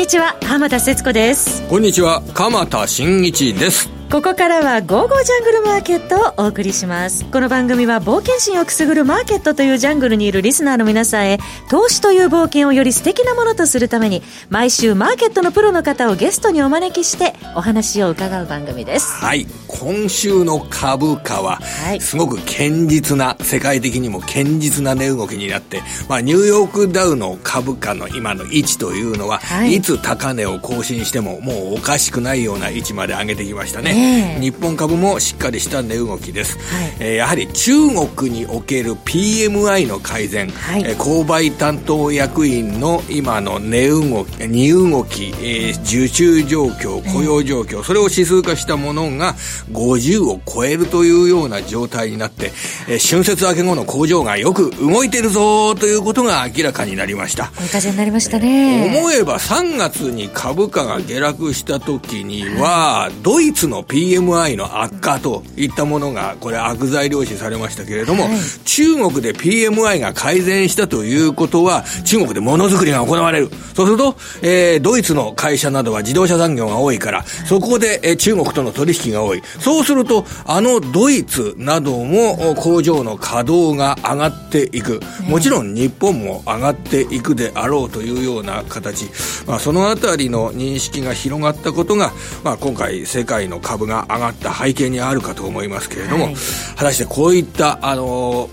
[0.00, 1.62] にちは浜田節子です。
[1.68, 3.99] こんにちは鎌田新一です。
[4.10, 7.24] ここからは「ゴーゴージャングルマーケット」をお送りします。
[7.26, 11.38] この番組は冒険心をくすぐるマーケットというジャングルにいるリスナーの皆さんへ
[11.68, 19.12] 投資という冒険をより素敵なものとするために毎週マーケットのプロの方をゲストにお招きしてお話を伺う番組です。
[19.12, 19.46] はい。
[19.68, 21.60] 今週の株価は、
[22.00, 33.92] すごく堅実な世界的にも堅実な値動きになって、まあ、ニューヨークダウの株価の今の位置というのは、はい、いつ高値を更新してももうおかしくないような位置まで上げてきましたね、
[34.40, 37.72] 日本株もしっかりした値動きです、はい、えー、やはり中
[38.16, 49.34] 国における PMI の改善、はい、えー、購買担当役員の今の値動き荷動き、えー、受注状況雇用状況、それを指数化したものが
[49.72, 52.52] 50を超えるというような状態になって、
[52.88, 57.50] えー、春節明け後の工場がよく動いてるぞということが明らかになりました。
[57.58, 68.32] 追い風になりましたね、えー、思えば3月に株価が下落した時には、ドイツの PMI の悪化といったものが、これ悪材料視されましたけれども、はい、
[68.64, 73.50] 中国で PMI が改善したということは、中国でものづくりが行われる。
[73.74, 79.42] そうすると、えー、ドイツの会社などは自動車産業が多いから、そこで、えー、中国との取引が多い。
[79.58, 85.00] そうすると、あのドイツなども工場の稼働が上がっていく。
[85.26, 89.06] もちろん日本も上がっていくであろうというような形。
[89.46, 92.12] まあ、そのあたりの認識が広がったことが、
[92.44, 96.34] まあ、今回世界の株が上がった背景にあるかと思いますけれども、はい、
[96.76, 98.48] 果たしてこういったあの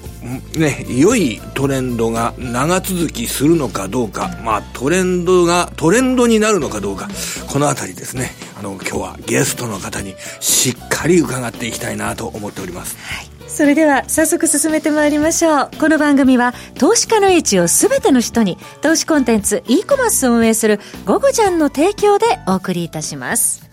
[0.56, 7.08] ね、良いトレンドが長続きするのかどうか、まあ、トレンドが、トレンドになるのかどうか、
[7.48, 12.98] このあたりですね、あの、今日はゲストの方にしっかり伺っていきたいなと思っております。
[13.00, 15.70] はいそれでは早速進めてまいりましょう。
[15.80, 23.68] この番組は投資家の英知をすべての人に投資コンテンツ e コマースを運営するゴゴジャンの提供でお送りいたします。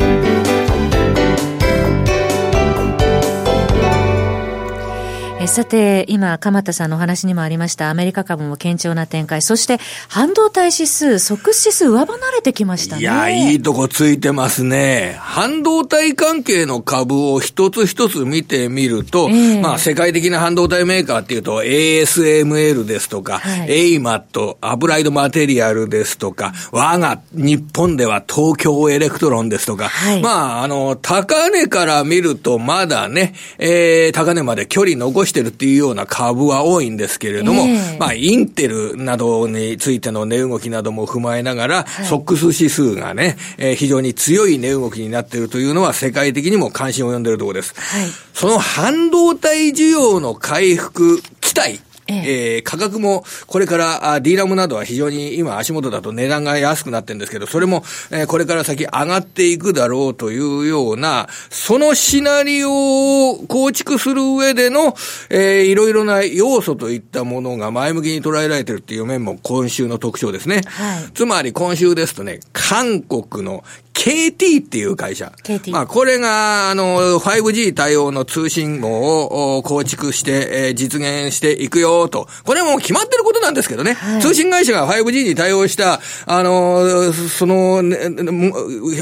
[5.44, 9.78] えさて、今、鎌田さんのお話にもありました、アメリカ株も堅調な展開、そして
[10.08, 13.02] 半導体指数、 SOX 指数、上離れてきましたね。
[13.02, 15.16] いや、いいとこついてますね。
[15.20, 47.74] 半導体関係の株を一つ一つ見てみると、えー、まあ、世界的な半導体メーカーっていうと、ASML ですとか、はい、AMAT、アプライドマテリアルですとか、我が日本では東京エレクトロンですとか、はい、まあ、あの、高値から見るとまだね、えー、高値まで距離残してしてるっていうような株は多いんですけれども、えー、まあ、インテルなどについての値動きなども踏まえながら、はい、ソックス指数がね、えー、非常に強い値動きになっているというのは世界的にも関心を呼んでいるところです。
[47.76, 64.94] はい、その半導体需要の回復期待ええー、価格もこれからあ D ラムなどは非常に今足元だと値段が安くなってるんですけど、それも、えー、これから先上がっていくだろうというような、そのシナリオを構築する上での、
[65.30, 70.60] えー、いろいろな要素といったものが前向きに捉えられてるっていう面も今週の特徴ですね。
[70.66, 75.32] はい、つまり今週ですとね、韓国の KT っていう会社。
[75.44, 75.70] KT。
[75.70, 82.28] まあ、これが、あの、5G 対応の通信網を構築して、えー、実現していくよと。
[82.44, 83.94] これも決まってることなんですけどね。
[83.94, 87.96] はい、通信会社が 5G に対応した、あの、その、ね、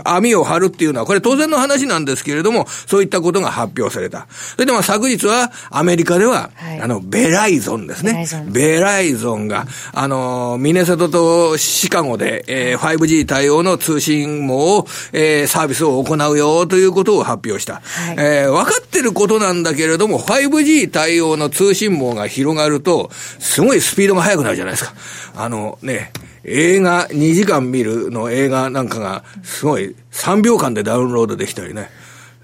[0.04, 4.26] 網を張るっていうのは、これ当然の話なんですけれども、そういったことが発表された。
[4.30, 8.26] それでまあ、昨日は、アメリカでは、はい、あの、ベライゾンですね。
[8.50, 14.81] ベライゾンが、あの、ミネソトとシカゴで、えー、5G 対応の通信網を
[15.12, 17.74] えー、サービスを行うよということを発表した。
[17.74, 24.94] はい、えー、分かってることなんだけれども、5G 対応の通信網が広がると、すごいスピードが速くなるじゃないですか。
[25.36, 26.12] あのね、
[26.44, 31.90] 映画2時間見るの映画なんかが、すごい3秒間でダウンロードできたりね。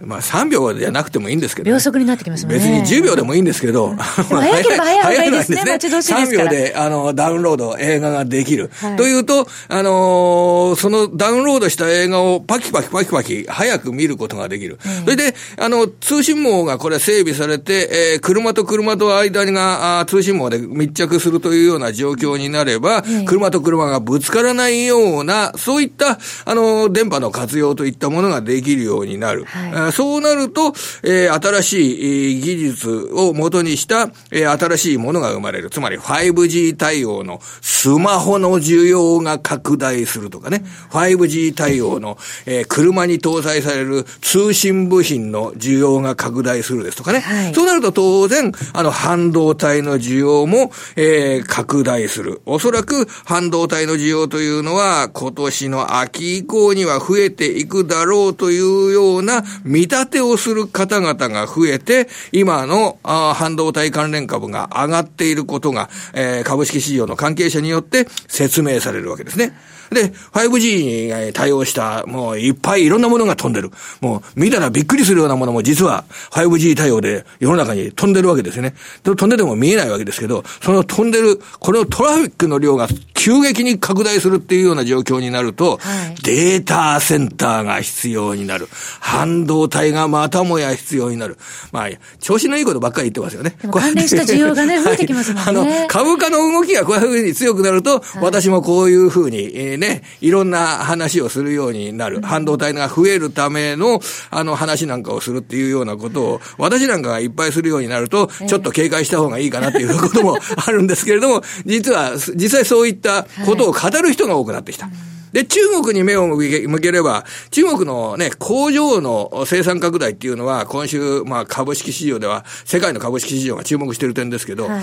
[0.00, 2.54] まあ3秒じゃなくてもいいんですけど、ね、秒速になってきますね。
[2.54, 5.64] 別に10秒でもいいんですけど、うん、 早ければ早いですね。
[5.66, 8.70] 待ち遠しい3秒であのダウンロード、映画ができる。
[8.80, 14.78] はい、というと、あのー、そのダウンロードした映画をパキパキパキパキ早く見ることができる。
[14.84, 29.44] うん、それで、あの、通信網がこれ整備されて、えー、車と車と間にがあ通信網で密着するというような状況になれば、うん、車と車がぶつからないような、そういった、あの、電波の活用といったものができるようになる。
[29.44, 35.70] はいそうなると、えー、新しい技術を元にした、えー、新しいものが生まれる。
[35.70, 40.64] つまり 5G 対応のスマホの需要が拡大するとかね。
[40.90, 47.20] 5G 対応の、えー、車に搭載される通信部品の需要が拡大するですとかね。
[47.20, 52.40] はい、そうなると当然、あの、半導体の需要も、えー、拡大する。
[52.46, 69.52] おそらく半導体の需要というのは今年の秋以降には増えていくだろうというような見見立てをする方々が増えて、今のあ半導体関連株が上がっていることが、えー、株式市場の関係者によって説明されるわけですね。
[69.90, 73.70] で、5G に対応した、もういっぱいいろんなものが飛んでる。
[74.00, 78.74] もう見たらびっくりするようなものも実は 5G 対応で世の中に飛んでるわけですよね。
[79.02, 88.68] 飛んでても見えないわけですけど、その飛んでる、このトラフィックの量が急激に拡大するっていうような状況になると、はい、データセンターが必要になる。
[89.00, 91.36] 半導体がまたもや必要になる。
[91.72, 91.88] まあ、
[92.20, 93.56] 調子のいいことばっかり言ってますよね。
[93.72, 95.42] 関連した需要がね、増えてきますもんね。
[95.42, 102.20] はい、あの、株価の動きがこういうふうに強くなると、はい、私もこういうふうに、えーね、いろんな話をするようになる。
[102.22, 114.88] 半導体が増えるための、あの話なんかをするっていうようなことを、私なんかがいっぱいするようになると、ちょっと警戒した方がいいかなっていうこともあるんですけれども、 実は、実際そういったことを語る人が多くなってきた。
[115.32, 124.82] で、中国に目を向ければ、中国のね、工場の生産拡大っていうのは、今週、まあ株式市場では、世界の株式市場が注目している点ですけど、はい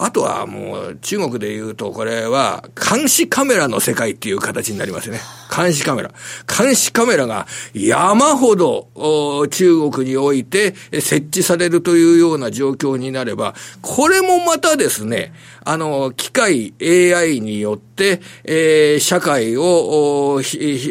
[0.00, 5.18] あとはもう中国で言うとこれは監視カメラの世界っていう形になりますね。
[5.54, 6.12] 監視カメラ。
[6.46, 8.88] 監視カメラが山ほど
[9.50, 15.32] 中国において設置されるというような状況になれば、これもまたですね、
[15.64, 20.40] あの、機械 AI によって、えー、社会を、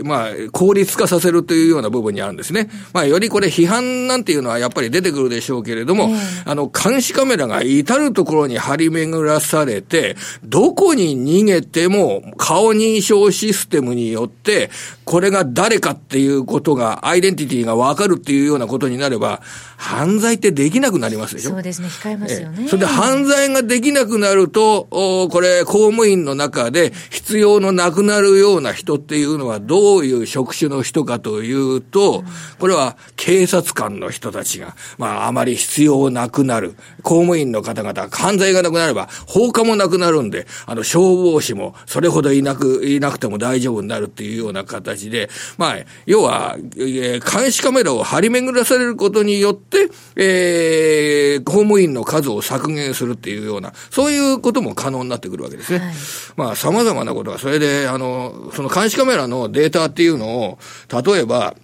[0.04, 2.69] まあ、効率化させるというような部分にあるんですね。
[2.94, 6.09] まあ、よりこれ批判なんていうのはやっぱり出てくるでしょうけれども、
[6.45, 14.70] あの、監視カメラが至るところに張り巡らされて、どこに逃げても顔認証システムによって、
[15.06, 19.42] これが誰かっていうことが、アイデンティティがわかるっていうようなことになれば、
[19.78, 21.52] 犯罪ってできなくなりますでしょ？
[21.52, 22.68] そうですね、控えますよね。
[22.68, 32.24] それで犯罪ができなくなると、おこれ、公務員の中で必要のなくなるような人っていうのはどういう職種の人かというと、
[32.60, 36.76] これは警察官の人たちが、まあ、あまり必要なくなる。
[37.04, 55.80] 公務員の方々、犯罪がなくなれば、放火もなくなるんで、あの、消防士もそれほどいなく、いなくても大丈夫になるっていうような形で、まあ、要は、えー、監視カメラを張り巡らされることによって、、えー、公務員の数を削減するっていうような、そういうことも可能になってくるわけですね。
[55.80, 55.94] はい、
[56.36, 60.60] まあ、様々なことが、それで、あの、その監視カメラのデータっていうのを、
[60.92, 61.56] 例えば、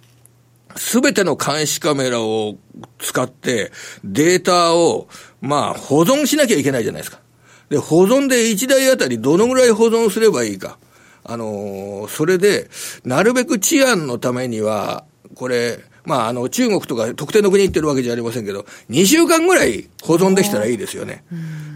[0.76, 2.56] すべての監視カメラを
[2.98, 3.72] 使って
[4.02, 5.08] データを、
[5.40, 7.20] まあ、保存しなきゃいけないじゃないですか。
[7.68, 10.78] で、保存で1台あたりどのぐらい保存すればいいか。
[11.24, 12.68] あのー、それで、
[13.04, 15.04] なるべく治安のためには、
[15.34, 21.24] これ、まあ、あの、中国とか特定の国行ってるわけじゃありませんけど、2週間ぐらい保存できたらいいですよね。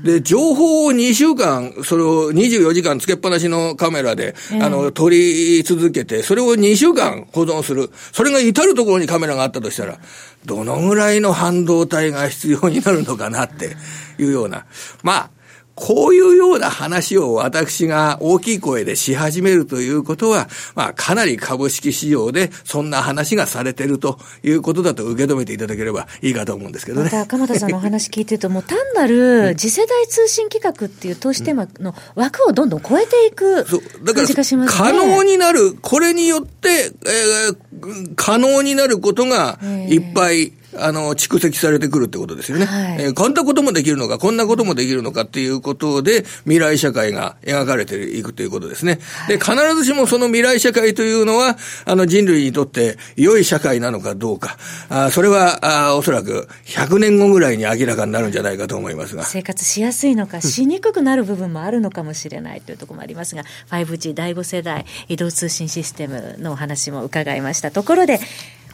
[0.04, 7.90] で、情報を2週間、それを24時間つけっぱなしのカメラで、あの、撮り続けて、それを2週間保存する。
[8.12, 9.98] それが至るところにカメラがあったとしたら、
[10.44, 13.76] どのぐらいの半導体が必要になるのかなって
[14.18, 14.66] いうような。
[15.02, 15.30] まあ、
[15.78, 27.04] こういうような話を私が大きい声でし始めるということは、まあ、かなり株式市場でそんな話がされてるということだと受け止めていただければいいかと思うんですけどね。
[27.04, 34.90] また、鎌田さんのお話聞いてると、もう単なる次世代通信規格っていう投資テーマの枠をどんどん超えていく感じがしますね。
[34.90, 42.66] 可能になる、これによって、えー、可能になることがいっぱい、あの、蓄積されてくるってことですよね。
[42.66, 48.98] はい、えー、こんなこともできるのか、こんなこともできるのかっていうことで、未来社会が描かれていくということですね。
[49.28, 51.56] で、必ずしもその未来社会というのは、
[51.86, 54.58] あの、人類にとって良い社会なのかどうか、
[54.90, 59.24] あそれは、あおそらく100年後ぐらいに明らかになるんじゃないかと思いますが。
[59.24, 68.20] 生活しやすいのか、しにくくなる部分もあるのかもしれないというところもありますが、5G 第5世代移動通信システムのお話も伺いましたところで、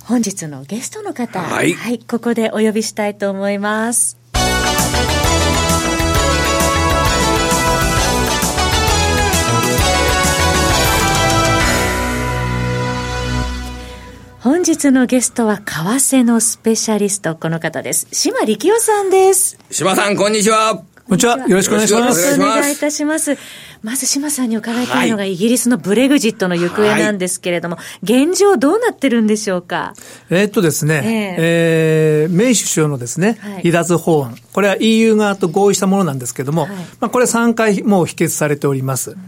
[0.06, 4.18] 本日のゲストの方、はい、はい、ここでお呼びしたいと思います。
[14.40, 18.06] 本日のゲストは、為替のスペシャリスト、この方です。
[18.12, 19.58] 島力夫さんです。
[19.70, 20.82] 島さん、こんにちは。
[21.06, 21.36] こんにちは。
[21.36, 22.02] よろしくお願いします。
[22.02, 23.36] よろしくお願いいたします。
[23.82, 29.92] まず島さんに伺いたいのが、イギリスのブレグジットの行方なんですけれども、はい、現状どうなってるんでしょうか？
[30.30, 36.70] えー、っとですね、えー、えー、メイ首相のですね、離脱法案、これは EU 側と合意したものなんですけれども、はい、
[37.00, 39.10] まあ、これ3回もう否決されております。
[39.10, 39.18] うん、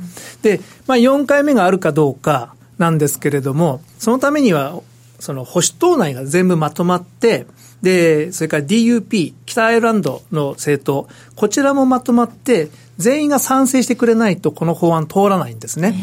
[0.41, 4.81] で、まあ、4回目があるかどうかなんですけれども、そのためには、
[5.21, 7.47] その保守党内が全部まとまって、
[7.83, 15.95] で、それから DUP、北アイルランドの政党、こちらもまとまって、全員が賛成してくれないとこの法案通らないんですね。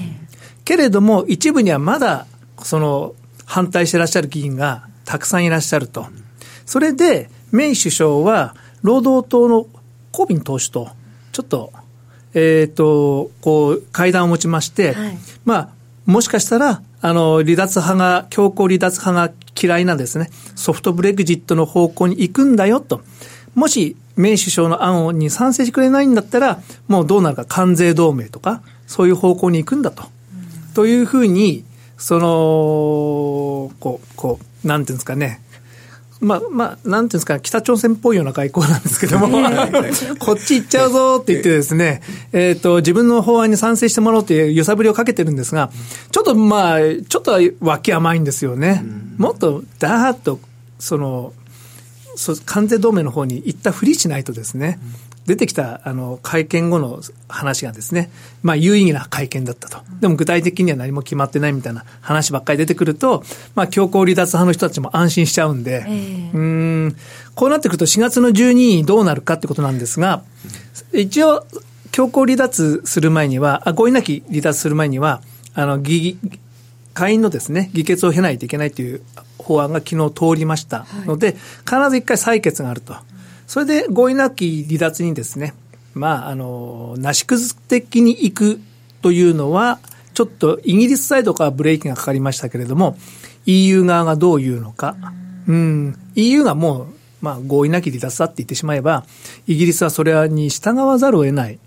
[0.65, 2.25] けれども、一部にはまだ、
[2.63, 3.13] その、
[3.45, 6.07] 反対していらっしゃる議員がたくさんいらっしゃると。
[6.65, 9.67] それで、メイ首相は、労働党の
[10.11, 10.89] コービン党首と、
[11.31, 11.71] ちょっと、
[12.33, 15.69] えっ、ー、と、こう、会談を持ちまして、はい、まあ、
[16.05, 23.01] もしかしたら、あの、離脱派が、強行離脱派が嫌いなですね、ソフトブレグジットの方向に行くんだよと。
[23.55, 30.03] もし、メイ首相の案に賛成してくれないんだったら、もうどうなるか関税同盟とか、そういう方向に行くんだと。
[30.03, 31.63] うん、というふうに、
[31.97, 35.41] その、こう、こう、なんていうんですかね、
[36.23, 39.27] まあ、まあ、なんていうんですか、北朝鮮っぽいような外交なんですけども、
[40.19, 45.69] こっち行っちゃうぞって言ってですね、えっ、ー、と、自分の法案に賛成してもらおうという揺さぶりをかけてるんですが、
[46.11, 48.85] ちょっとまあ、ちょっと脇甘いんですよね。
[49.17, 50.39] もっと、だーっと、
[50.79, 51.42] その、そ
[52.45, 54.79] 関税同盟の方に行ったふりしないとですね、
[55.25, 63.23] 出てきたあの会見後の話がですね、まあ、有意義な会見だったと、でも具体的には何も決まってないみたいな話ばっかり出てくると、
[63.55, 66.39] まあ、強行離脱派の人たちも安心しちゃうんで、えー、う
[66.87, 66.95] ん
[67.35, 70.23] こうなってくると、4月の12日にどうなるかってことなんですが、
[70.91, 71.45] 一応、
[71.91, 75.21] 強行離脱する前には、あ合意なき離脱する前には、
[75.53, 76.17] あの議
[76.93, 79.01] 会員のですね、議決を経ないといけないという
[79.43, 81.35] 法案が昨日通りましたので、
[81.65, 82.95] 必ず一回採決があると。
[83.47, 85.53] それで合意なき離脱にですね、
[85.93, 88.59] まあ、あの、なし崩的に行く
[89.01, 89.79] というのは、
[90.13, 92.97] ちょっとイギリスサイドからブレーキがかかりましたけれども、
[93.45, 94.95] EU 側がどう言うのか。
[95.47, 96.87] うん、EU がもう、
[97.21, 99.05] まあ、合意なき離脱だって言ってしまえば、
[99.47, 101.59] イギリスはそれに従わざるを得ない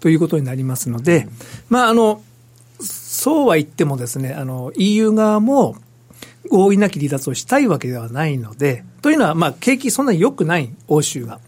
[0.00, 1.28] ということになりますので、
[1.68, 2.22] まあ、あの、
[2.80, 5.76] そうは言ってもですね、あの、EU 側も
[6.50, 11.40] 合意なき離脱をしたいわけではないので、というのは、まあ、景気そんなに良くない欧州が。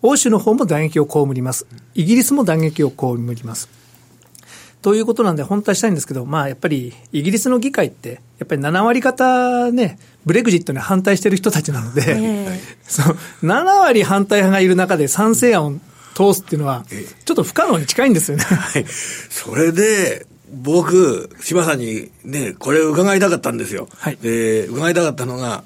[0.00, 1.66] 欧州の方も打撃を被ります。
[1.94, 3.68] イギリスも打撃を被ります。
[4.80, 15.72] ということなんで、本当はしたいんですけど、まあ、やっぱり、イギリスの議会って、やっぱり7割方ね、ブレグジットに反対してる人たちなので、えー、そう、7割反対派がいる中で賛成案を
[16.14, 16.84] 通すっていうのは、
[17.24, 18.44] ちょっと不可能に近いんですよね。
[18.44, 18.84] はい。
[19.30, 23.88] それで、僕、柴さんにね、これ伺いたかったんですよ。
[23.96, 24.16] はい。
[24.16, 25.64] で、伺いたかったのが、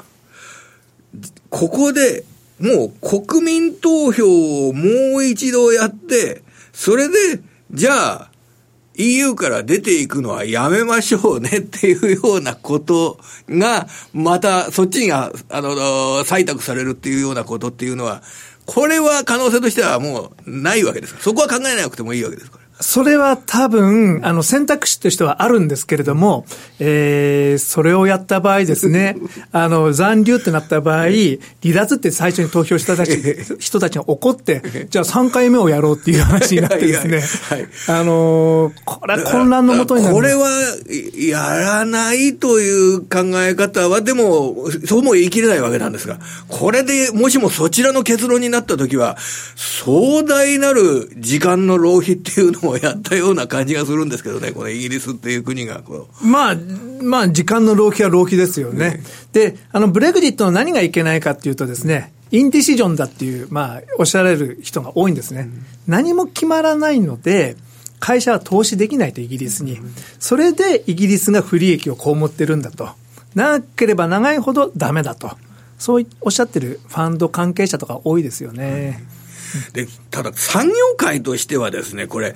[1.51, 2.25] ここで、
[2.59, 6.43] もう国民投票をもう一度やって、
[6.73, 7.41] それで、
[7.71, 8.31] じゃあ、
[8.95, 18.23] EU から出ていくのはやめましょうね っていうようなことが、またそっちが、あの、採択されるっていうようなことっていうのは、
[18.67, 22.68] これは可能性としてはもうないわけですそこは考えなくてもいいわけですから。
[22.81, 26.45] それは多分、あの、選択肢としてはあるんですけれども、
[26.79, 29.17] えー、それをやった場合ですね、
[29.51, 31.07] あの、残留ってなった場合、
[31.63, 32.95] 離脱って最初に投票した
[33.59, 40.15] 人たち が怒って、じゃあ3回目をやろうっていう話になってですね、 はいあのこれは混乱のもとになる。
[40.15, 40.49] これは、
[41.17, 49.17] やらないという考え方は、でも、そうも言い切れないわけなんですが、これでもしもそちらの結論になったときは、
[49.57, 56.27] 壮大なる時間の浪費っていうのもやったような感じがするんですけどね、このイギリスっていう国がこう。
[56.27, 56.57] まあ、
[57.03, 59.03] まあ、時間の浪費は浪費ですよね。
[59.33, 65.43] で、あの、ブレグジットの何がいけないかっていうとですね、インディシジョンだっていう、まあ、おっしゃられる人が多いんですね。
[65.43, 67.57] うん、何も決まらないので、
[68.01, 69.81] 会社は投資できないと、イギリスに。
[70.19, 72.91] それで、イギリスが不利益を被ってるんだと。
[73.35, 75.31] 長ければ長いほどダメだと。
[75.79, 79.03] そうおっしゃってるファンド関係者とか多いですよね。
[79.73, 82.35] で、ただ産業界としてはですね、これ、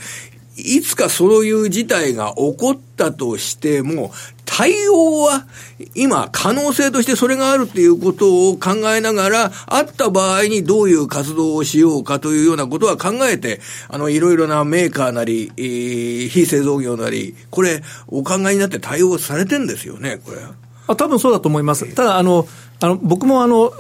[0.57, 4.13] いつかそういう事態が起こったとしても、
[4.45, 5.47] 対応は
[5.95, 20.39] 今可能性としてそれがあるっていうことを考えながら、あった場合にどういう活動をしようかというようなことは考えて、あの、いろいろなメーカーなり、えー、非製造業なり、これ、お考えになって対応されてんですよね、これ。
[20.87, 21.87] あ多分そうだと思います。
[21.95, 22.47] ただ、あの、
[22.81, 23.73] あの僕もあの、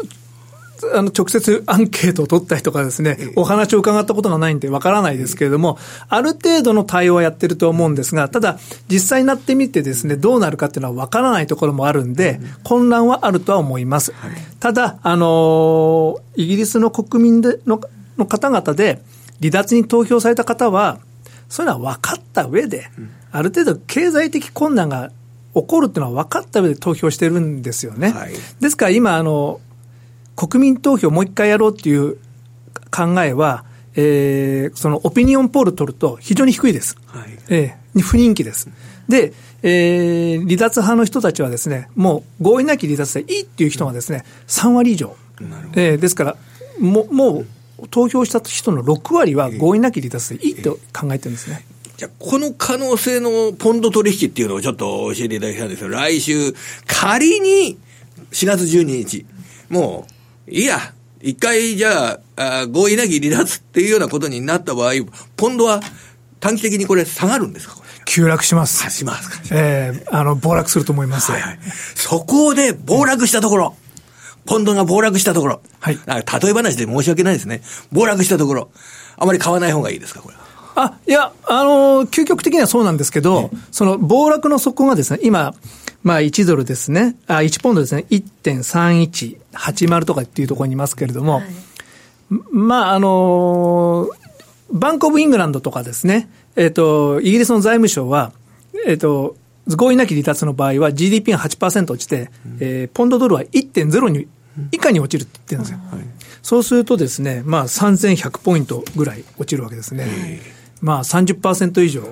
[0.94, 8.58] あの、直接アンケートを取ったりとかですね、お話を伺ったことがないんでわからないですけれども、ある程度の対応はやってると思うんですが、ただ、
[8.88, 14.12] 実際になってみてですね、どうなるかっていうのはわからないところもあるんで、混乱はあるとは思います。
[14.60, 17.80] ただ、あの、イギリスの国民での
[18.18, 19.02] の方々で、
[19.40, 20.98] 離脱に投票された方は、
[21.48, 22.88] そういうのは分かった上で、
[23.30, 25.10] ある程度経済的困難が
[25.54, 28.10] 起こるっていうのは分かった上で投票してるんですよね。
[28.10, 29.60] はい、ですから今、あの、
[30.48, 32.16] 国民投票もう一回やろうっていう
[32.90, 36.96] 考えは、えー、そのオピニオンポール取ると非常に低いです。
[37.06, 38.68] はい、えー、不人気です。
[39.08, 39.32] で、
[39.62, 45.16] えー、離脱派の人たちはですね、もう合意なき離脱でいいっていう人がですね、3割以上。
[45.74, 46.36] えー、ですから、
[46.80, 47.44] もも
[47.78, 51.64] う投票した人の6割は合意なき離脱でいいと考えてるんですね。
[51.96, 55.88] じゃこの可能性のポンド取引っていうのをちょっと教えていただきたいんですよ。
[55.88, 56.52] 来週、
[56.88, 57.78] 仮に
[58.32, 59.24] 4月12日、
[59.68, 60.11] もう、
[60.48, 60.78] いいや、
[61.20, 64.92] 一回じゃああ、合意なき離脱っていうようなことになった場合、
[65.36, 65.80] ポンドは
[66.40, 68.90] 短期的にこれ下がるんですか急落します。
[68.90, 69.54] しますか。
[69.54, 71.30] ええー、あの、暴落すると思います。
[71.30, 71.58] はいはい。
[71.94, 73.76] そこで暴落したところ、
[74.44, 75.60] ポンドが暴落したところ。
[75.78, 75.98] はい。
[76.06, 77.62] 例え話で申し訳ないですね。
[77.92, 78.70] 暴落したところ。
[79.16, 80.34] あまり買わない方がいいですか、これ。
[80.74, 85.54] あ、いや、あのー、究極的にはそうなんですけど、その暴落の底がですね、今、
[86.02, 91.44] まあ1ドルですね、あ、1ポンドですね、1.3180とかっていうところにいますけれども、はい、
[92.50, 94.10] まああのー、
[94.72, 98.32] バンコブイングランドとかですね、えっ、ー、と、イギリスの財務省は、
[98.86, 99.36] えっ、と、
[99.68, 104.26] 合意なき離脱の場合は GDP が8%落ちて、うん、えー、ポンドドルは1.0に
[104.72, 105.78] 以下に落ちるって言ってるんですよ。
[105.90, 106.04] はい、
[106.42, 110.40] そうするとですね、まあ3100ポイントぐらい落ちるわけですね。
[110.80, 112.02] まあ30%以上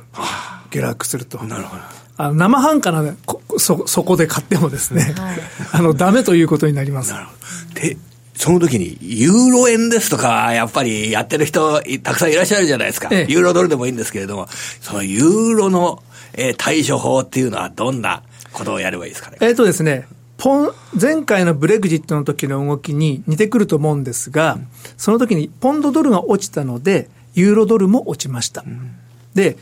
[0.70, 1.42] 下落すると。
[1.44, 1.99] なるほど。
[2.22, 3.14] あの生半可な
[3.56, 5.38] そ、そこで買ってもですね、はい、
[5.72, 7.12] あの、ダメということになります。
[7.12, 7.32] なるほ
[7.74, 7.80] ど。
[7.80, 7.96] で、
[8.34, 13.08] その時に、ユーロ円ですとか、やっぱりやってる人、たくさんいらっしゃるじゃないですか。
[13.10, 14.48] ええ、ユーロドルでもいいんですけれども、
[14.80, 16.02] そのユーロの、
[16.34, 18.22] えー、対処法っていうのはどんな
[18.52, 19.38] ことをやればいいですかね？
[19.40, 20.06] えっ、とですね、
[20.38, 28.62] ポン、前回のブレグジットの時の動きに似てくると思うんですが、うん、その時にポンドドルが落ちたので、ユーロドルも落ちました。
[28.66, 28.92] うん、
[29.34, 29.56] で、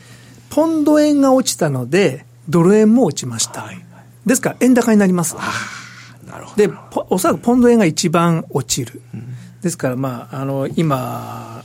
[0.49, 3.61] ポンド円が落ちたので、ドル円も落ちました。
[3.61, 3.81] はい、
[4.25, 5.35] ですから、円高になります。
[6.27, 6.67] なるほど。
[6.67, 6.73] で、
[7.09, 9.01] おそらくポンド円が一番落ちる。
[9.13, 11.63] うん、ですから、まあ、あの、今、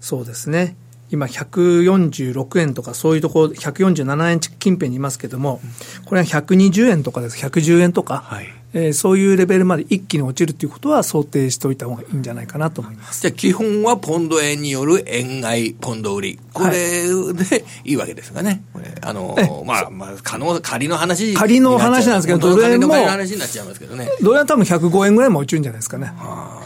[0.00, 0.76] そうですね。
[1.10, 5.60] 今146円とかそういうところ、147円近辺にいますけれども、
[6.06, 24.08] これは120円とかです、110円とか、はい、えー、そういうレベルまで一気に落ちるということは想定しておいた方がいいんじゃないかなと思いますじゃあ、基本はポンド円による円買い、ポンド売り、これでいいわけですかね、これあのまあ、まあ、可能仮の話仮の話なんですけど、ドル円も、仮の話になっちゃいますけどね。
[24.20, 26.06] ドル円は多分105円ぐらいも落ちるんじゃないですかね。
[26.06, 26.64] はあ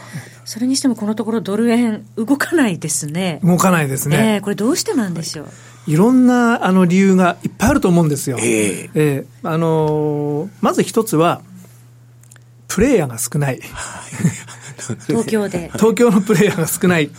[0.48, 3.38] それにしてもこのところドル円動かないですね。
[3.44, 4.36] 動かないですね。
[4.36, 5.46] えー、これどうしてなんでしょう。
[5.86, 8.38] いろんなあの理由がいっぱいあると思うんですよ。
[8.40, 11.42] えー、えー、あのー、まず一つは、
[12.78, 13.60] プレイヤーが少ない。
[15.08, 15.68] 東京で。
[15.72, 17.10] 東京のプレイヤーが少ない。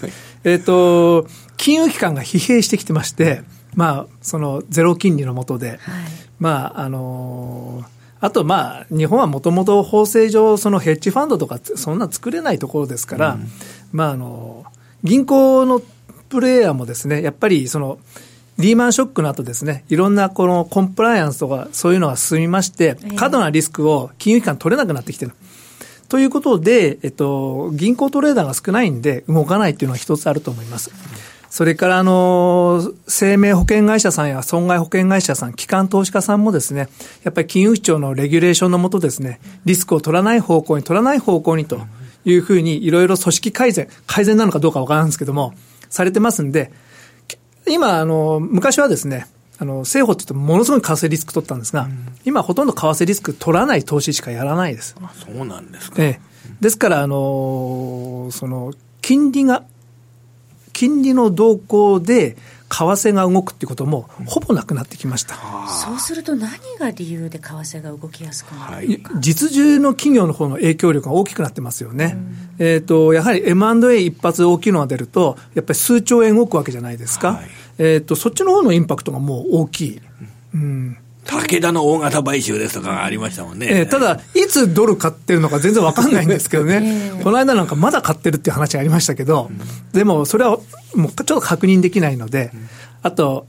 [0.45, 3.41] えっ、と、金融機関が疲弊してきてまして、
[3.75, 5.79] まあ、そのゼロ金利のもとで、はい、
[6.39, 13.47] まあ、あのーあと、まあ、日本はもともと法制上、そのヘッジファンドとか、そんな作れないところですから、うん、
[13.91, 14.65] まあ、あの、
[15.03, 15.81] 銀行の
[16.27, 17.97] プレイヤーもですね、やっぱり、その、
[18.57, 25.31] リーマンショックの後ですね、いろんなこのコンプライアンスとか、そういうのが進みまして、過度なリスクを金融機関取れなくなってきてる。
[26.09, 30.91] ということで、えっと、銀行トレーダーが少ないんで、動かないっていうのは一つあると思います。
[31.51, 36.89] それから、あの、生命保険会社さんや損害保険会社さん、機関投資家さんもですね、
[37.23, 41.79] やっぱり金融庁のレギュレーションのもとですね、リスクを取らない方向に、取らない方向にと
[42.25, 45.53] いうふうに、いろいろ組織改善、改善なのかどうかわからんですけども、
[45.89, 46.71] されてますんで、
[47.67, 49.27] 今、あの、昔はですね、
[49.59, 54.95] あの、政府って言ってものすごい為替リスク取ったんですが、うん、今ほとんど為替リスク取らない投資しかやらないです。
[55.01, 56.01] あそうなんですか。
[56.01, 56.21] ええ。
[56.61, 59.63] ですから、あの、その、金利が
[60.79, 62.37] 金利の動向で、
[62.69, 65.35] 為替が動くっていうことも、ほぼなくなってきました、
[65.67, 72.15] そうすると、何が理由で為替が動きやすくなるか、実需の企業の方の影響力が大きくなってますよね。
[72.59, 77.33] うん、えっ、ー、と、やはり M&A 一発大きいのが出ると、やっぱり数兆円動くわけじゃないですか。
[77.33, 80.01] はい、えっ、ー、と、そっちの方のインパクトがもう大きい。
[80.53, 80.97] うん。
[81.25, 83.67] 武田の大型買収ですとかがありましたもんね。
[83.69, 89.51] えー、ただ、いつドル買ってるのか全然わかんないんですけどね、この間なんかまだ買ってるっていう話がありましたけど、
[89.93, 90.57] でもそれは
[90.95, 92.51] もうちょっと確認できないので、
[93.03, 93.45] あと、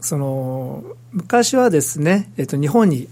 [0.00, 3.08] その、昔はですね、えっ、ー、と、日本に、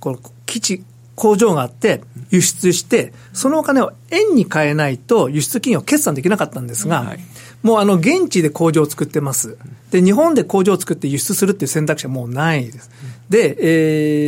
[0.00, 7.20] この基地、工場があって輸出して、そのお金を円に変えないと輸出金を決算できなかったんですが、はい、
[7.66, 9.58] もうあの現地で工場を作ってます。
[9.90, 12.88] で、日本で工場を作って輸出するっていう選択肢はもうないです。
[13.28, 13.56] で、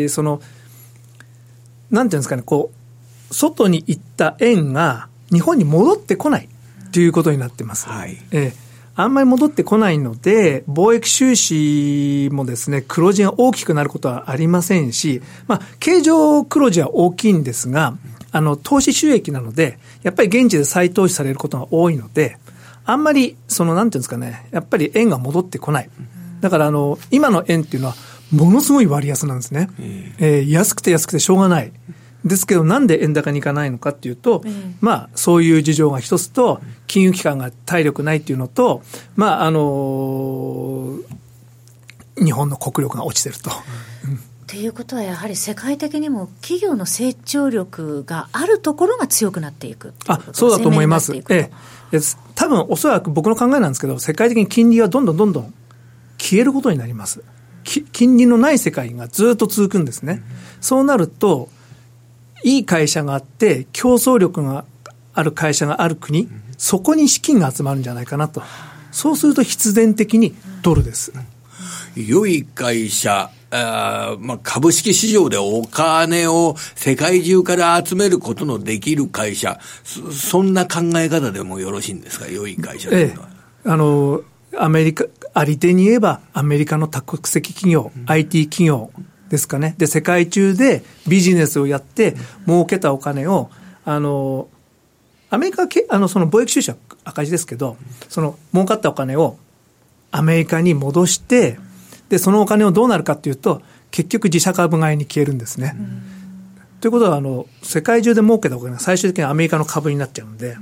[0.03, 0.43] えー、その、
[1.93, 2.73] なんていうんですかね、こ
[3.31, 6.49] う、外に行った円が日本に戻ってこない
[6.91, 7.87] ということになってます。
[7.87, 8.19] はい。
[8.33, 8.69] えー
[9.01, 17.97] あんまり戻ってこないので、貿易収支もですね、黒字が大きくなることはありませんし、まあ、経常黒字は大きいんですが、
[18.33, 22.39] あの、投資収益なので、やっぱり現地で再投資されることが多いので、
[22.89, 25.91] あんまり、その、なんていうんですかね、やっぱり円が戻ってこない。
[26.41, 27.95] だから、あの、今の円っていうのは、
[28.33, 29.69] ものすごい割安なんですね。
[30.19, 31.71] えー、安くて安くてしょうがない。
[32.25, 34.43] ですけど、なんで円高にいかないのかっていうと、
[34.81, 38.81] まあ、そういう事情が一つと、金融機関が体力ないっていうのと、
[39.17, 43.51] まあ、あのー、日本の国力が落ちてると。
[44.49, 51.15] ということは、やはり世界的にも企業の成長力があるところが強くなっていくあそうだと思います。
[51.15, 51.51] ええ、
[52.35, 55.55] 多分おそらく僕の考えなんですけど、世界的に金利はどんどんどんどん
[56.19, 57.23] 消えることになります。
[57.65, 60.23] 金利のない世界がずっと続くんですね。
[60.61, 61.49] そうなると、
[62.45, 64.65] いい会社があって、競争力が
[65.15, 68.43] ある会社がある国、そこに資金が集まるんじゃないかなと。
[68.91, 71.13] そうすると必然的にドルです。
[71.97, 83.29] 良い会社、あまあ、株式市場でお金を世界中から集めることのできる会社、そそんな考え方でもよろしいんですか、良い会社というのは。
[83.31, 83.35] え
[83.69, 84.23] え、あの
[84.57, 88.91] アメリカ、あり手に言えば、アメリカの多国籍企業、うん、IT 企業
[89.31, 89.75] ですかね。
[89.79, 93.51] で、世界中でビジネスをやって、儲けたお金を、
[93.85, 94.49] あの、
[95.31, 97.77] アメリカあの、その貿易収支は赤字ですけど、
[98.09, 99.39] その儲かったお金を
[100.11, 101.59] アメリカに戻して、
[102.09, 105.77] で、そのお金をどうなるかっていうと、結局自社株買いに消えるんですね。
[106.81, 110.57] ということは、あの、世界中で儲けたお金が最終的にアメリカの株になっちゃうんで、や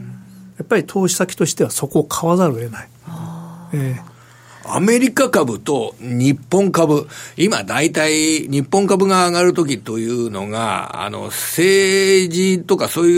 [0.62, 2.88] っぱり投資先としてはそこを買わざるを得ない。
[3.72, 4.15] えー
[4.68, 13.16] アメリカ株と日本株、今大体日本株が上がるときというのが、あの、政治とかそうい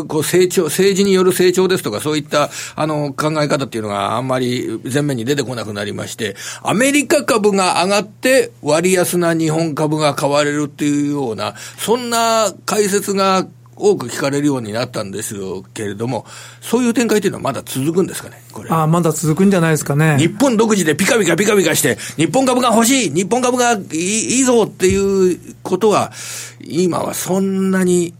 [0.00, 13.46] う、こう成長、政治による成長ですとかそういった、あの、考え方っていうのがあんまり前面に出てこなくなりまして、アメリカ株が上がって割安な日本株が買われるっていうような、そんな解説が
[13.80, 15.34] 多く聞かれるようになったんです
[15.74, 16.26] けれども、
[16.60, 18.70] そういう展開というのはまだ続くんですかね、これ。
[18.70, 20.16] あまだ続くんじゃないですかね。
[20.18, 26.12] 日本独自でピカピカピカピカして、日本株が欲しい、日本株がいいぞっていうことは、
[26.60, 28.14] 今はそんなに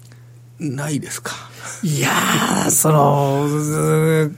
[0.59, 1.33] ないですか？
[1.83, 4.31] いやー、その、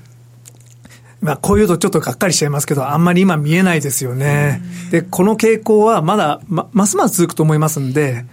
[1.20, 4.60] まあ、こういうとちょっとがっかりしちゃいますけど、あんまり今見えないですよね。
[4.90, 8.24] で、この傾向はまだ、ま、ますます続くと思いますんで、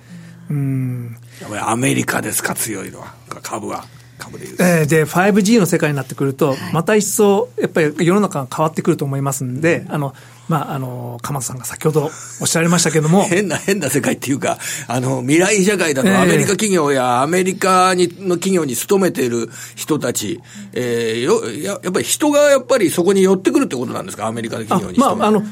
[0.50, 1.16] うん。
[1.62, 3.86] アメリカですか、強いのは、株は。
[4.20, 10.14] 株でえー、で、5G の世界になってくると、また一層、やっぱり世の中が変わってくると思いますんで、あの、
[10.50, 12.10] まあ、あの、鎌田さんが先ほど
[12.42, 13.24] おっしゃられましたけども。
[13.30, 20.42] 変な、変な世界っていうか、あの、未来社会だとアメリカ企業やアメリカにの企業に勤めている人たち、
[20.74, 25.44] えー、よややっぱり人がやっぱりそこに寄ってくるってことなんですか、アメリカの企業にまあ、あの、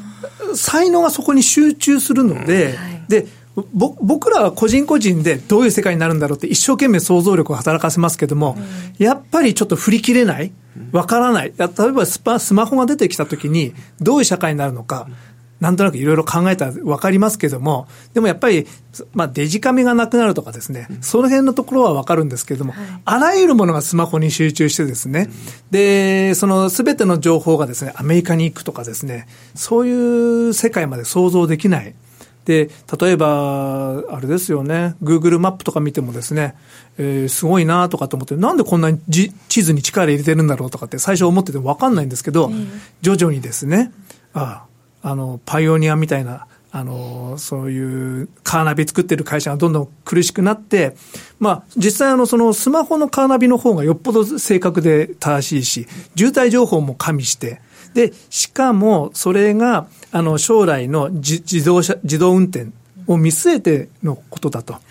[0.55, 3.27] 才能がそこに集中するので、うんはい、で、
[3.73, 8.61] 僕らは個人個人でどういう世界になるんだろうって一生懸命想像力を働かせますけども、う
[9.01, 10.51] ん、やっぱりちょっと振り切れない、
[10.91, 15.07] わからない、例えばスパスマホが出てきたときに、どういう社会になるのか、
[15.59, 18.67] なんとなくいろいろ考えたら分かりますけども、でもやっぱり、
[19.13, 25.29] まあ、デジカメがなくなるとかですね、その辺のところは分かるんですけれども、はい、あらゆるものがスマホに集中してですね、
[25.71, 31.95] で、そのすべての情報がですね、アメリカに行くとかですね、そういう世界まで想像できない。
[32.47, 36.55] で、例えば、あれですよね、Google マップとか見てもですね、
[36.97, 42.49] えー、すごいなとかと思って、なんでこんなに地図に力入れてるんだろうとかって最初思ってても分かんないんですけど、
[43.01, 43.91] 徐々にですね、
[44.33, 44.65] あ
[45.03, 50.95] あ、あの、パイオニアみたいな、あの、そういうカーナビ作ってる会社がどんどん苦しくなって、
[51.39, 57.61] まあ、実際あの、そのスマホのカーナビの方がよっぽど正確で正しいし、渋滞情報も加味して、
[57.93, 62.67] で、しかも、それが、あの、将来の自動車、自動運転
[63.07, 64.73] を見据えてのことだと。
[64.73, 64.81] はい、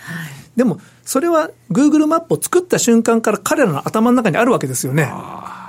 [0.57, 5.09] でも、それは Google マップを作った瞬間から彼らの頭の中にあるわけですよね。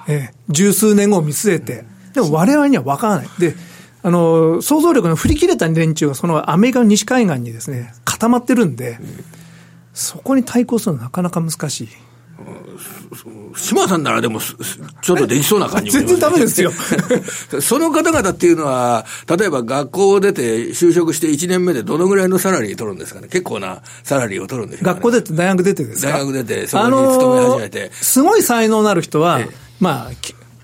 [0.07, 1.85] ええ、十数年後を見据えて。
[2.13, 3.29] でも我々には分からない。
[3.37, 3.55] で、
[4.03, 8.99] あの、想像力の振り切れた連中がそのアメリカの西海岸にですね、固まってるんで、
[9.93, 11.88] そこに対抗するのはなかなか難しい。
[13.55, 16.71] 島さんならでも、ちょっとできそうな感じも、ね、全然ダメですよ。
[17.62, 19.05] その方々っていうのは、
[19.36, 26.12] 例えば学校を出て就職して1年目でどのぐらいのサラリー取るんですかね結構なサラリーを取るんですか、ね、学校出て、大学出てですか？
[26.12, 27.91] 大学出て、そこに勤め始めて。
[27.93, 29.39] すごい才能のある人は、
[29.79, 30.12] まあ、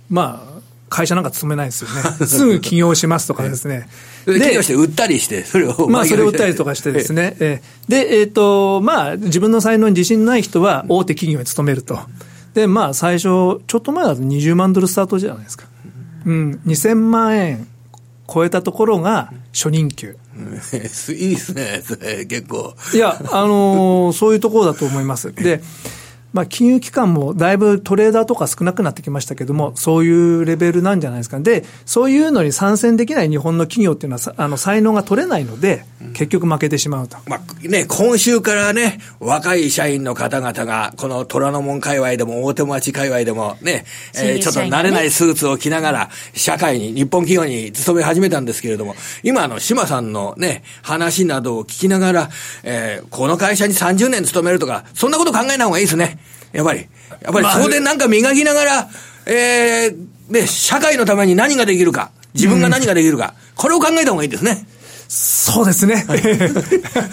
[0.09, 0.52] まあ、
[0.93, 2.01] 会社なんか勤めないですよね。
[2.27, 3.89] すぐ起業しますとかですね。
[4.27, 5.87] で、起業して売ったりして、それを。
[5.89, 7.35] まあ、それを売ったりとかしてですね。
[7.39, 11.99] えで、えっ、ー、と、まあ、自分の才能に自信ない人は大手企業に勤めると。
[12.53, 15.65] で、まあ、最初、ちょっと前だと20万ドルスタートじゃないですか。
[16.27, 17.67] うん、2000万円
[18.31, 20.15] 超えたところが初任給。
[20.37, 21.81] いいですね、
[22.27, 22.75] 結構。
[22.93, 25.33] いや、あのー、そういうところだと思います。
[25.33, 25.61] で、
[26.33, 31.39] まあ、金融機関もだいぶトレーダーとか少なくなってきましたけども、そういうレベルなんじゃないですか。
[31.39, 37.17] で、そういうのに参戦できない日本の企業っていうのは、あの、才能が取れないので、結局負けてしまうと。
[37.27, 52.29] まあ、ね、今週からね、若い社員の方々が、この虎ノ門界隈でも大手町界隈でもね、えー、ちょっと慣れないスーツを着ながら、社会に、日本企業に勤め始めたんですけれども、今の島さんのね、話などを聞きながら、
[52.63, 56.17] えー、この会社に30年勤めるとか、そんなこと考えない方がいいですね。
[56.53, 56.87] やっぱり。
[57.21, 58.89] やっぱりそこでなんか磨きながら、
[59.25, 64.65] えー、ね、社会のために何ができるか、自分が何ができるか、これを考えた方がいいですね。
[65.07, 66.05] そうですね。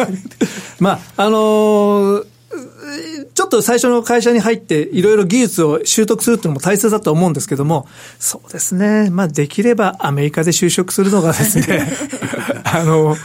[0.80, 2.24] まあ、あのー、
[3.34, 7.86] ちょっと最初の会社に入って、いろいろ技術を習得するっていうのも大切だと思うんですけども、
[8.18, 9.10] そうですね。
[9.10, 11.92] まあ、できればアメリカで就職するのがですね、
[12.64, 13.16] あの、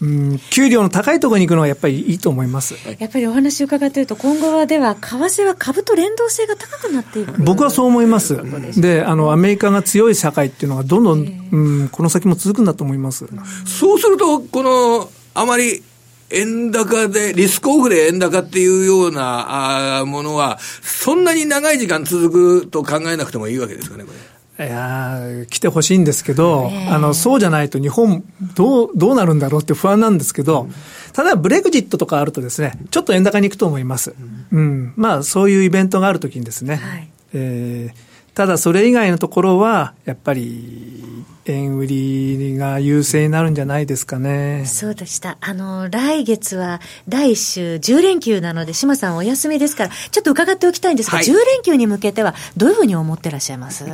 [0.00, 2.74] うん、給料の高いところに行くのはやっぱりいいと思います。
[2.98, 8.38] やっぱりお話を伺っていると、今後はでは、為替は株と連動性が高くなっていく僕はそう思います。
[8.80, 13.26] で、あの、アメリカが強い社会っていうのがどんどん、うん、この先も続くんだと思います。
[13.66, 15.82] そうすると、この、あまり、
[16.30, 24.33] 円高で、リスクオフで円高っていうようなあものは、そんなに長い時間続くと考えなくてもいいわけですかね、これ。
[24.56, 28.22] いや来てほしいんですけど、あの、そうじゃないと日本、
[28.54, 30.68] どう、どうなるんだろうって不安なんですけど、
[31.12, 34.14] ただブレグジットとかあるとですね、ちょっと円高に行くと思います。
[34.52, 34.92] うん。
[34.96, 41.02] まあ、そういうイベントがあるときにですね、はい、えー、ただそれ以外のところは、やっぱり、
[41.46, 44.64] 円売りが優勢になるんじゃないですかね。
[44.66, 45.36] そうでした。
[45.40, 53.84] あの、来月は第1週10連休なので、島さんお休みですから、ちょっと伺っておきたいんですが、はい、10連休に向けてはどういうふうに思ってらっしゃいます？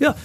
[0.00, 0.16] いや、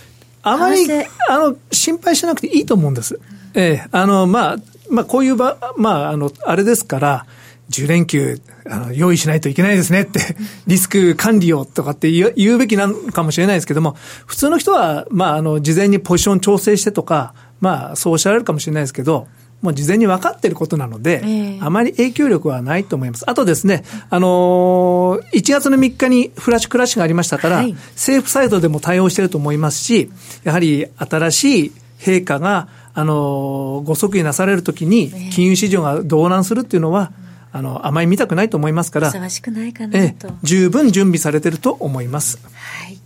[0.43, 0.87] あまり、
[1.29, 3.19] あの、心配しなくていいと思うんです。
[3.53, 4.57] ええあの、まあ、
[4.89, 7.25] まあ、こういう場、まあ、あの、あれですから、
[7.69, 10.19] 10連休、あの、用意しないといけないですねって、
[10.67, 13.95] リスク管理をとかって言うべきなのかもしれないですけども、
[14.25, 19.27] 普通の人は、まあ、あの、事前にポジション調整してとか、まあ、そうおっしゃられるかもしれないですけど、
[19.61, 23.29] もう事前に分かっていることなので、えー、あまり影響力はないと思います。
[23.29, 30.09] あとですね、あのー、1月の3日にフラッシュクラッシュがありましたから、はい、政府サイドでも対応していると思いますし、
[30.43, 37.11] やはり新しい陛下が、あのー、ご即位なされるときに、金融市場が動乱するっていうのは、
[37.53, 40.31] あの、あまり見たくないと思いますから、ふさわしくないかなと。
[40.41, 42.39] 十分準備されてると思います。
[42.53, 42.97] はい。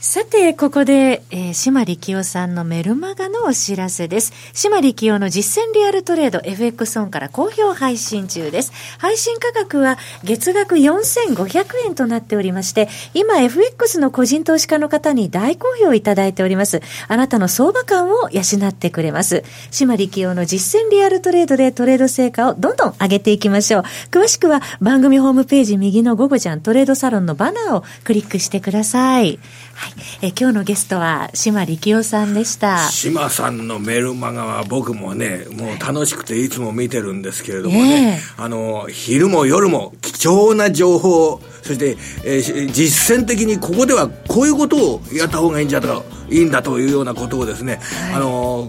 [0.00, 4.32] さて、ここで、えー、島力夫さんのメルマガのお知らせです。
[4.54, 8.72] 島力夫の実践リアルトレード FX オンから好評配信中です。
[8.98, 16.80] 配信価格は月額4500円となっておりまして、今 FX の個人投資家の方に大好評いただいております。
[17.08, 19.42] あなたの相場感を養ってくれます。
[19.72, 23.82] 島力夫の実践リアルトレードでトレード成果をどんどん上げていきましょう。
[24.12, 29.40] 詳しくは番組ホームページ右のゴゴちゃんトレードサロンのバナーをクリックしてください。
[29.78, 32.78] はい、え今日のゲストは島力夫さんでした。
[32.90, 48.68] 島さんのメルマガは僕もねもう楽しくていつも見てるんですけれどもね、えー、あの昼も夜も貴重な情報そして、えー、実践的にここではこういうことをやった方がいいんじゃとかいいんだというようなことをですね、はい、あの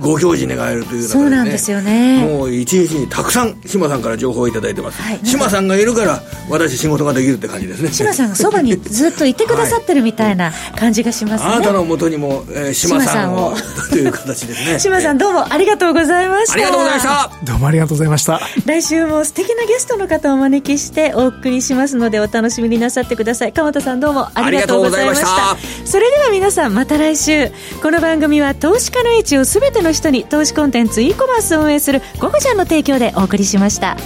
[0.00, 2.24] ご表示願えるという、ね、そうなんですよね。
[2.26, 7.90] もう一日にたくさん志麻さんから情報を頂いてます、はい、志麻さんがいるから私仕事ができるって感じですね。
[7.90, 13.54] 志麻さんがそばにずっといてくださってるみたいな感じがしますね、あなたのもとにも、えー、志麻さんを。
[13.90, 14.78] という形ですね。
[14.80, 16.54] 志麻さんどうもありがとうございました。
[16.54, 17.30] ありがとうございました。
[17.44, 18.40] どうもありがとうございました。
[18.66, 23.52] 来週も素敵なゲストの方をお招きしてお送りしますのでお楽しみになさってください。
[23.52, 25.56] 鎌田さんどうもありがとうございました。
[25.84, 27.48] それでは皆さんまた来週
[27.82, 33.96] この番組は投資家の位置を全ての人に投資コンテンツ e コマースを運営するゴゴちゃんの提供でお送りしました。